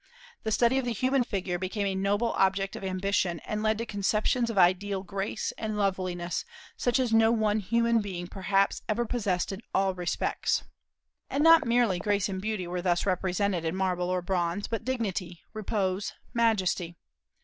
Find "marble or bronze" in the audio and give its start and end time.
13.75-14.67